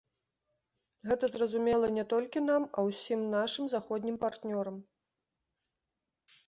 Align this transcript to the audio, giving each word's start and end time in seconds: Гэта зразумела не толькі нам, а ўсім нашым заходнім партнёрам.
Гэта 1.09 1.25
зразумела 1.33 1.91
не 1.97 2.05
толькі 2.13 2.43
нам, 2.49 2.63
а 2.77 2.87
ўсім 2.89 3.19
нашым 3.37 3.65
заходнім 3.75 4.15
партнёрам. 4.27 4.83